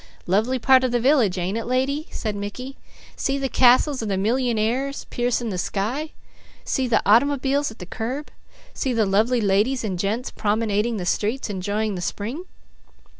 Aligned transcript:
"Lovely 0.25 0.57
part 0.57 0.83
of 0.83 0.91
the 0.91 0.99
village, 0.99 1.37
ain't 1.37 1.59
it, 1.59 1.65
lady?" 1.65 2.07
said 2.09 2.35
Mickey. 2.35 2.75
"See 3.15 3.37
the 3.37 3.47
castles 3.47 4.01
of 4.01 4.07
the 4.09 4.17
millyingaires 4.17 5.05
piercing 5.11 5.49
the 5.49 5.59
sky; 5.59 6.13
see 6.65 6.87
their 6.87 7.03
automobiles 7.05 7.69
at 7.69 7.77
the 7.77 7.85
curb; 7.85 8.31
see 8.73 8.93
the 8.93 9.05
lovely 9.05 9.41
ladies 9.41 9.83
and 9.83 9.99
gents 9.99 10.31
promenading 10.31 10.97
the 10.97 11.05
streets 11.05 11.51
enjoying 11.51 11.93
the 11.93 12.01
spring?" 12.01 12.45